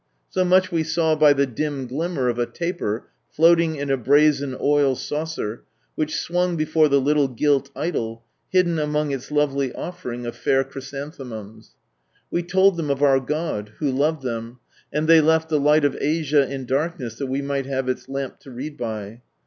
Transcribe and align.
So 0.31 0.43
much 0.43 0.71
we 0.71 0.81
saw 0.81 1.13
by 1.15 1.31
the 1.31 1.45
dim 1.45 1.85
glimmer 1.85 2.27
of 2.27 2.39
a 2.39 2.47
taper 2.47 3.09
floating 3.29 3.75
in 3.75 3.91
a 3.91 3.97
brazen 3.97 4.57
oil 4.59 4.95
saucer 4.95 5.61
which 5.93 6.15
swung 6.17 6.55
before 6.57 6.87
the 6.89 6.99
little 6.99 7.27
gilt 7.27 7.69
idol, 7.75 8.23
hidden 8.49 8.79
among 8.79 9.11
its 9.11 9.29
lovely 9.29 9.71
offering 9.75 10.25
of 10.25 10.35
fair 10.35 10.63
chrysanthemums. 10.63 11.75
We 12.31 12.41
told 12.41 12.77
them 12.77 12.89
of 12.89 13.03
our 13.03 13.19
God, 13.19 13.73
who 13.77 13.91
loved 13.91 14.23
them, 14.23 14.57
and 14.91 15.07
they 15.07 15.21
left 15.21 15.49
the" 15.49 15.59
Light 15.69 15.85
of 15.85 15.95
Asia" 16.01 16.51
in 16.51 16.65
darkness 16.65 17.13
that 17.19 17.27
we 17.27 17.43
might 17.43 17.67
have 17.67 17.87
its 17.87 18.09
lamp 18.09 18.39
to 18.39 18.49
read 18.49 18.77
by. 18.77 19.21